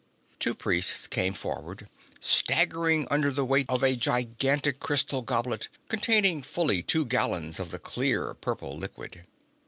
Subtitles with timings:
[0.39, 1.87] Two priests came forward,
[2.19, 7.77] staggering under the weight of a gigantic crystal goblet containing fully two gallons of the
[7.77, 9.25] clear purple liquid.